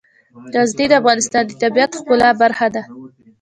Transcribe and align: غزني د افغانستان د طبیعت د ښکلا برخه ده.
غزني 0.53 0.85
د 0.89 0.93
افغانستان 1.01 1.43
د 1.47 1.51
طبیعت 1.63 1.89
د 1.93 1.95
ښکلا 1.99 2.29
برخه 2.41 2.67
ده. 2.75 2.83